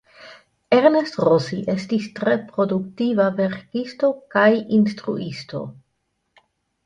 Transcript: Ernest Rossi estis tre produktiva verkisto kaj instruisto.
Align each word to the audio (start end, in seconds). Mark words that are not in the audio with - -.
Ernest 0.75 1.17
Rossi 1.27 1.57
estis 1.73 2.07
tre 2.19 2.33
produktiva 2.47 3.27
verkisto 3.41 4.09
kaj 4.37 4.49
instruisto. 4.81 5.61